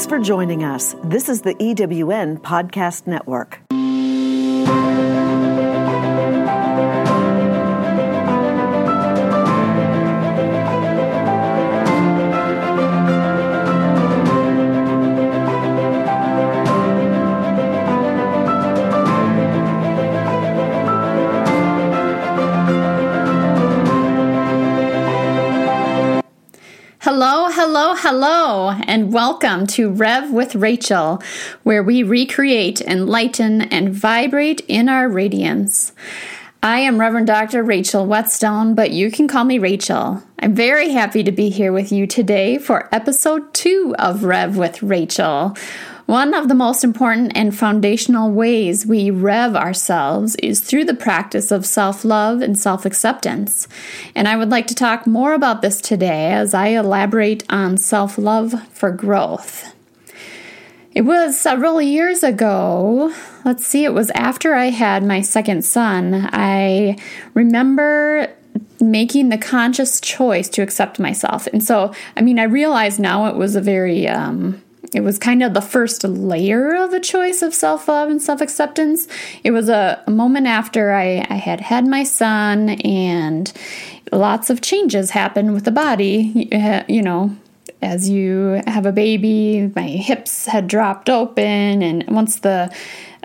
[0.00, 0.96] Thanks for joining us.
[1.04, 3.60] This is the EWN Podcast Network.
[27.12, 31.20] Hello, hello, hello, and welcome to Rev with Rachel,
[31.64, 35.92] where we recreate, enlighten, and vibrate in our radiance.
[36.62, 37.64] I am Reverend Dr.
[37.64, 40.22] Rachel Wetzsteon, but you can call me Rachel.
[40.38, 44.80] I'm very happy to be here with you today for episode two of Rev with
[44.80, 45.56] Rachel.
[46.10, 51.52] One of the most important and foundational ways we rev ourselves is through the practice
[51.52, 53.68] of self love and self acceptance.
[54.16, 58.18] And I would like to talk more about this today as I elaborate on self
[58.18, 59.72] love for growth.
[60.96, 63.14] It was several years ago.
[63.44, 66.28] Let's see, it was after I had my second son.
[66.32, 66.98] I
[67.34, 68.34] remember
[68.80, 71.46] making the conscious choice to accept myself.
[71.46, 74.60] And so, I mean, I realize now it was a very, um,
[74.94, 78.40] it was kind of the first layer of a choice of self love and self
[78.40, 79.06] acceptance.
[79.44, 83.52] It was a, a moment after I, I, had had my son, and
[84.12, 86.48] lots of changes happened with the body.
[86.88, 87.36] You know,
[87.82, 92.74] as you have a baby, my hips had dropped open, and once the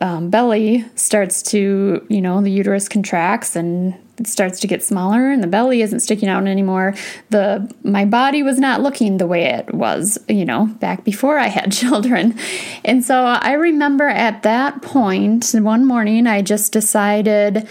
[0.00, 5.30] um, belly starts to, you know, the uterus contracts and it starts to get smaller
[5.30, 6.94] and the belly isn't sticking out anymore
[7.30, 11.48] the my body was not looking the way it was you know back before i
[11.48, 12.38] had children
[12.84, 17.68] and so i remember at that point one morning i just decided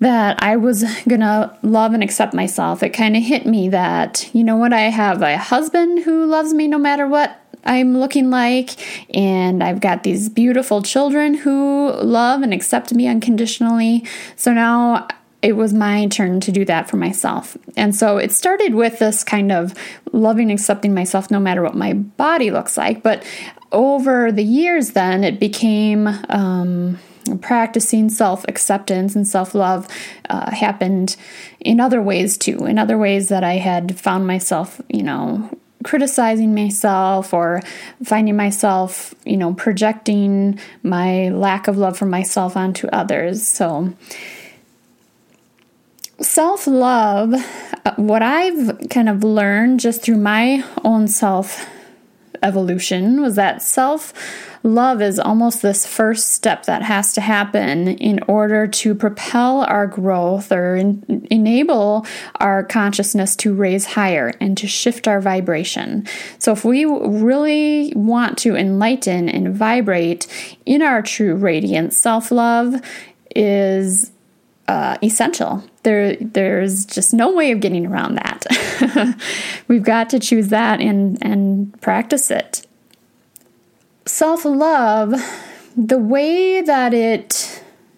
[0.00, 2.82] that I was gonna love and accept myself.
[2.82, 6.52] It kind of hit me that, you know what, I have a husband who loves
[6.52, 8.70] me no matter what I'm looking like,
[9.16, 14.04] and I've got these beautiful children who love and accept me unconditionally.
[14.36, 15.08] So now
[15.44, 17.54] it was my turn to do that for myself.
[17.76, 19.74] And so it started with this kind of
[20.10, 23.02] loving, accepting myself no matter what my body looks like.
[23.02, 23.22] But
[23.70, 26.08] over the years, then it became.
[26.28, 26.98] Um,
[27.40, 29.88] practicing self acceptance and self love
[30.28, 31.16] uh, happened
[31.58, 35.48] in other ways too, in other ways that I had found myself, you know,
[35.84, 37.62] criticizing myself or
[38.04, 43.46] finding myself, you know, projecting my lack of love for myself onto others.
[43.46, 43.94] So,
[46.20, 47.34] self love,
[47.84, 51.66] uh, what I've kind of learned just through my own self
[52.42, 54.12] evolution was that self
[54.62, 59.86] love is almost this first step that has to happen in order to propel our
[59.86, 66.06] growth or enable our consciousness to raise higher and to shift our vibration.
[66.38, 70.26] So, if we really want to enlighten and vibrate
[70.64, 72.80] in our true radiance, self love
[73.34, 74.12] is
[74.68, 75.64] uh, essential.
[75.82, 79.18] There, there's just no way of getting around that.
[79.68, 82.66] We've got to choose that and and practice it.
[84.06, 85.14] Self love,
[85.76, 87.43] the way that it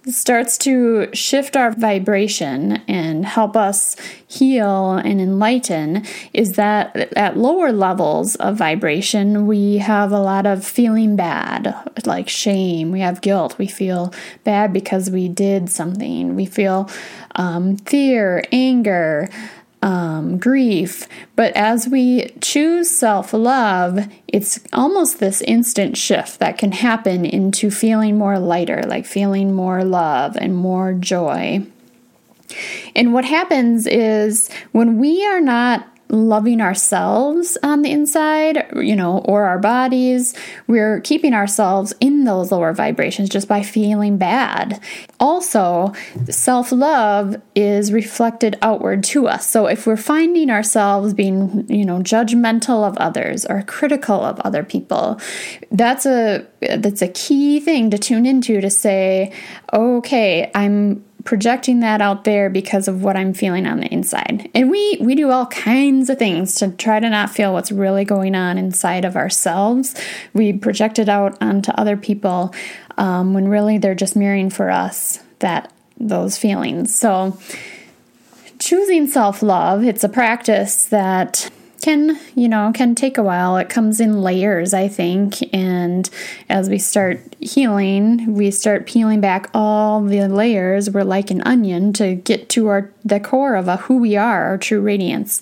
[0.08, 3.96] starts to shift our vibration and help us
[4.28, 10.64] heal and enlighten is that at lower levels of vibration, we have a lot of
[10.64, 11.74] feeling bad,
[12.04, 14.12] like shame, we have guilt, we feel
[14.44, 16.88] bad because we did something, we feel
[17.34, 19.28] um, fear, anger
[19.82, 21.06] um, grief.
[21.37, 27.70] But as we choose self love, it's almost this instant shift that can happen into
[27.70, 31.66] feeling more lighter, like feeling more love and more joy.
[32.94, 39.18] And what happens is when we are not loving ourselves on the inside, you know,
[39.18, 40.34] or our bodies.
[40.66, 44.80] We're keeping ourselves in those lower vibrations just by feeling bad.
[45.18, 45.92] Also,
[46.28, 49.48] self love is reflected outward to us.
[49.48, 54.62] So if we're finding ourselves being, you know, judgmental of others or critical of other
[54.62, 55.20] people,
[55.70, 59.32] that's a that's a key thing to tune into to say,
[59.72, 64.48] okay, I'm projecting that out there because of what I'm feeling on the inside.
[64.54, 68.04] And we we do all kinds of things to try to not feel what's really
[68.04, 69.94] going on inside of ourselves.
[70.32, 72.54] We project it out onto other people
[72.96, 76.96] um, when really they're just mirroring for us that those feelings.
[76.96, 77.38] So
[78.58, 81.50] choosing self love, it's a practice that
[81.86, 83.56] can, you know, can take a while.
[83.59, 85.36] It comes in layers, I think.
[85.54, 86.10] And
[86.48, 90.91] as we start healing, we start peeling back all the layers.
[90.91, 94.47] We're like an onion to get to our the core of a, who we are,
[94.47, 95.41] our true radiance.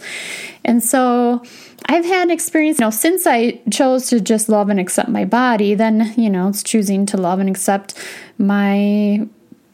[0.67, 1.43] And so
[1.87, 5.75] I've had experience, you know, since I chose to just love and accept my body,
[5.75, 7.95] then, you know, it's choosing to love and accept
[8.37, 9.27] my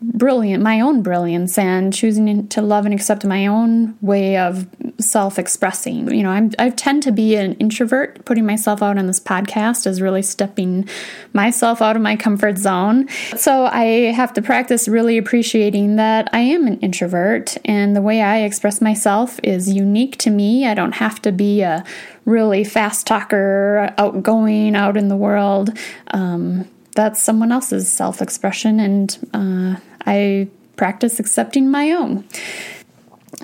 [0.03, 4.67] brilliant my own brilliance and choosing to love and accept my own way of
[4.99, 6.13] self-expressing.
[6.13, 8.25] You know I'm, i tend to be an introvert.
[8.25, 10.89] Putting myself out on this podcast is really stepping
[11.33, 13.09] myself out of my comfort zone.
[13.37, 18.23] So i have to practice really appreciating that i am an introvert and the way
[18.23, 20.67] i express myself is unique to me.
[20.67, 21.85] I don't have to be a
[22.25, 25.77] really fast talker outgoing out in the world.
[26.09, 32.25] Um, that's someone else's self expression, and uh, I practice accepting my own.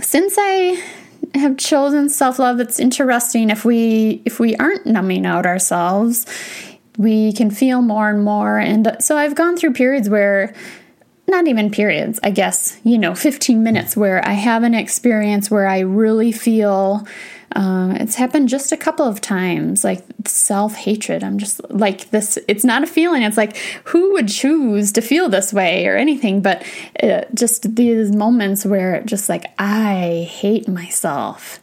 [0.00, 0.82] Since I
[1.34, 6.26] have chosen self love, it's interesting if we if we aren't numbing out ourselves,
[6.98, 8.58] we can feel more and more.
[8.58, 10.54] And so I've gone through periods where
[11.28, 15.66] not even periods, I guess, you know, 15 minutes where I have an experience where
[15.66, 17.06] I really feel
[17.56, 21.24] uh, it's happened just a couple of times, like self hatred.
[21.24, 22.38] I'm just like this.
[22.48, 23.22] It's not a feeling.
[23.22, 26.66] It's like who would choose to feel this way or anything, but
[27.02, 31.60] uh, just these moments where just like I hate myself,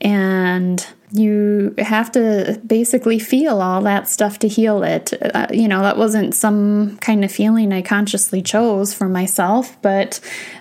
[0.00, 5.12] and you have to basically feel all that stuff to heal it.
[5.34, 10.20] Uh, you know, that wasn't some kind of feeling I consciously chose for myself, but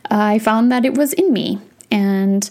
[0.10, 1.60] I found that it was in me.
[1.92, 2.50] And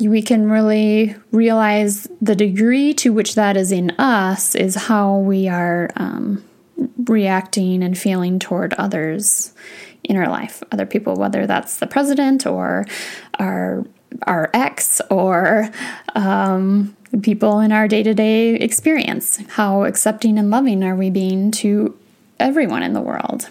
[0.00, 5.48] we can really realize the degree to which that is in us is how we
[5.48, 6.44] are um,
[7.06, 9.54] reacting and feeling toward others
[10.04, 12.84] in our life, other people, whether that's the president or
[13.38, 13.84] our
[14.26, 15.70] our ex or
[16.14, 19.38] um, people in our day to day experience.
[19.48, 21.98] How accepting and loving are we being to
[22.38, 23.48] everyone in the world?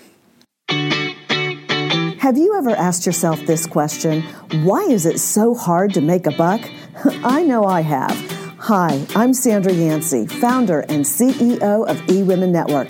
[2.19, 4.23] Have you ever asked yourself this question?
[4.63, 6.62] Why is it so hard to make a buck?
[7.23, 8.15] I know I have.
[8.57, 12.89] Hi, I'm Sandra Yancey, founder and CEO of eWomen Network.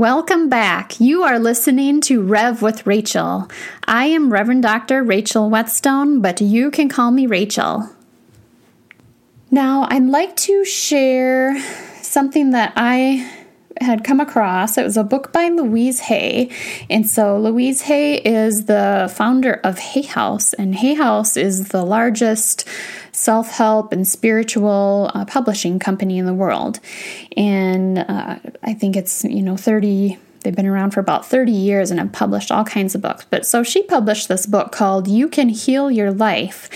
[0.00, 0.98] Welcome back.
[0.98, 3.50] You are listening to Rev with Rachel.
[3.84, 5.02] I am Reverend Dr.
[5.02, 7.86] Rachel Wetzsteon, but you can call me Rachel.
[9.50, 11.60] Now, I'd like to share
[12.00, 13.30] something that I
[13.78, 14.78] had come across.
[14.78, 16.50] It was a book by Louise Hay.
[16.88, 21.84] And so Louise Hay is the founder of Hay House, and Hay House is the
[21.84, 22.66] largest
[23.20, 26.80] self help and spiritual uh, publishing company in the world.
[27.36, 31.90] And uh, I think it's, you know, 30 They've been around for about 30 years
[31.90, 33.26] and have published all kinds of books.
[33.28, 36.70] But so she published this book called You Can Heal Your Life.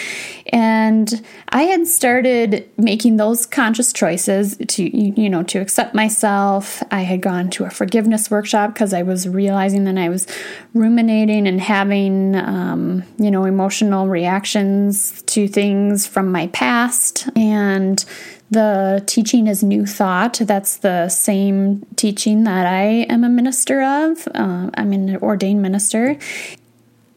[0.49, 6.83] And I had started making those conscious choices to, you know, to accept myself.
[6.91, 10.27] I had gone to a forgiveness workshop because I was realizing that I was
[10.75, 17.27] ruminating and having, um, you know, emotional reactions to things from my past.
[17.35, 18.05] And
[18.51, 20.41] the teaching is New Thought.
[20.43, 24.29] That's the same teaching that I am a minister of.
[24.29, 26.19] Uh, I'm an ordained minister.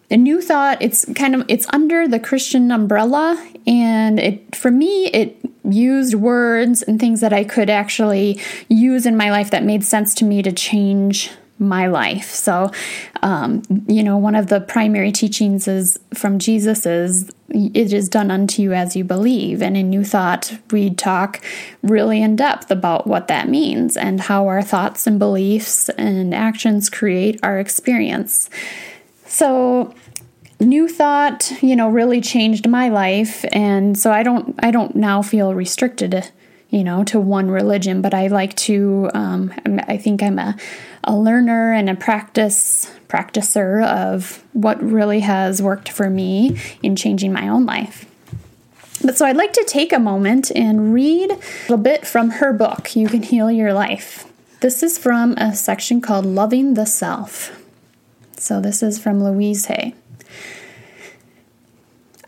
[0.09, 5.07] A New Thought, it's kind of it's under the Christian umbrella, and it for me
[5.07, 9.83] it used words and things that I could actually use in my life that made
[9.83, 12.29] sense to me to change my life.
[12.29, 12.71] So,
[13.21, 18.29] um, you know, one of the primary teachings is from Jesus is it is done
[18.29, 19.61] unto you as you believe.
[19.61, 21.43] And in New Thought, we talk
[21.81, 26.89] really in depth about what that means and how our thoughts and beliefs and actions
[26.89, 28.49] create our experience.
[29.27, 29.93] So,
[30.59, 35.21] New Thought, you know, really changed my life, and so I don't I don't now
[35.21, 36.31] feel restricted
[36.69, 39.53] you know, to one religion, but I like to, um,
[39.87, 40.57] I think I'm a,
[41.03, 47.31] a learner and a practice practicer of what really has worked for me in changing
[47.31, 48.05] my own life.
[49.03, 51.37] But so I'd like to take a moment and read a
[51.69, 54.25] little bit from her book, You Can Heal Your Life.
[54.59, 57.66] This is from a section called Loving the Self.
[58.37, 59.93] So this is from Louise Hay.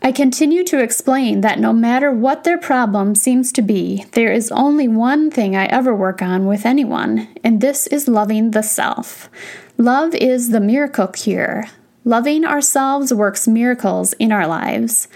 [0.02, 4.50] I continue to explain that no matter what their problem seems to be, there is
[4.50, 9.28] only one thing I ever work on with anyone, and this is loving the self.
[9.76, 11.64] Love is the miracle cure.
[12.04, 15.06] Loving ourselves works miracles in our lives.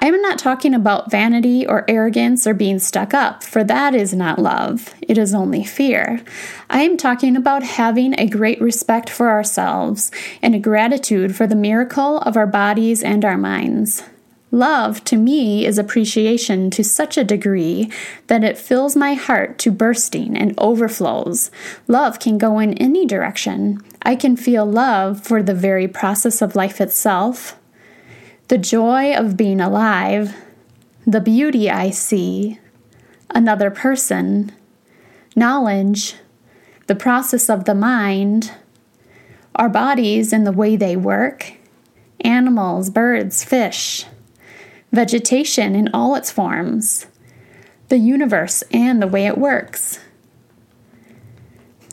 [0.00, 4.12] I am not talking about vanity or arrogance or being stuck up, for that is
[4.12, 4.92] not love.
[5.02, 6.20] It is only fear.
[6.68, 10.10] I am talking about having a great respect for ourselves
[10.42, 14.02] and a gratitude for the miracle of our bodies and our minds.
[14.50, 17.90] Love, to me, is appreciation to such a degree
[18.26, 21.50] that it fills my heart to bursting and overflows.
[21.86, 23.80] Love can go in any direction.
[24.02, 27.58] I can feel love for the very process of life itself,
[28.48, 30.34] the joy of being alive,
[31.06, 32.58] the beauty I see,
[33.30, 34.52] another person,
[35.34, 36.16] knowledge,
[36.88, 38.52] the process of the mind,
[39.54, 41.52] our bodies and the way they work,
[42.20, 44.06] animals, birds, fish
[44.92, 47.06] vegetation in all its forms,
[47.88, 49.98] the universe and the way it works.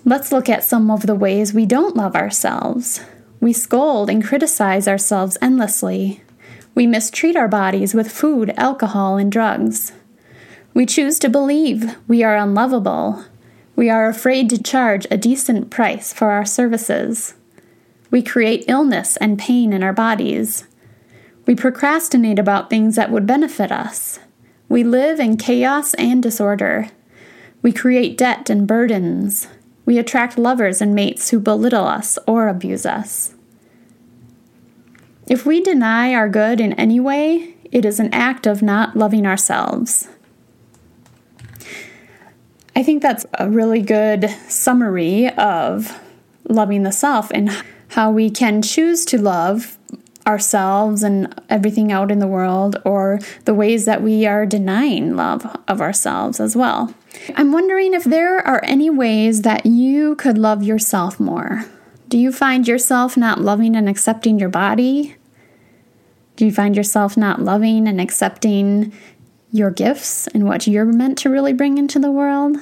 [0.10, 3.02] Let's look at some of the ways we don't love ourselves.
[3.40, 6.24] We scold and criticize ourselves endlessly.
[6.74, 9.92] We mistreat our bodies with food, alcohol, and drugs.
[10.74, 13.24] We choose to believe we are unlovable.
[13.76, 17.36] We are afraid to charge a decent price for our services.
[18.10, 20.66] We create illness and pain in our bodies.
[21.46, 24.18] We procrastinate about things that would benefit us.
[24.70, 26.90] We live in chaos and disorder.
[27.62, 29.48] We create debt and burdens.
[29.90, 33.34] We attract lovers and mates who belittle us or abuse us.
[35.26, 39.26] If we deny our good in any way, it is an act of not loving
[39.26, 40.08] ourselves.
[42.76, 46.00] I think that's a really good summary of
[46.48, 47.50] loving the self and
[47.88, 49.80] how we can choose to love
[50.28, 55.48] ourselves and everything out in the world or the ways that we are denying love
[55.68, 56.94] of ourselves as well.
[57.36, 61.66] I'm wondering if there are any ways that you could love yourself more.
[62.08, 65.16] Do you find yourself not loving and accepting your body?
[66.36, 68.94] Do you find yourself not loving and accepting
[69.52, 72.58] your gifts and what you're meant to really bring into the world?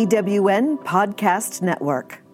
[0.06, 2.25] EWN Podcast Network.